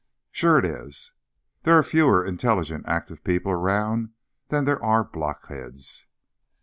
[0.31, 1.11] _Sure it is.
[1.63, 4.09] _There are fewer intelligent, active people around
[4.47, 6.07] than there are blockheads.